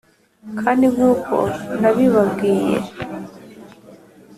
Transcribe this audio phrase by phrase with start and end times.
[0.61, 1.35] kandi nkuko
[1.81, 2.77] nabibabwiye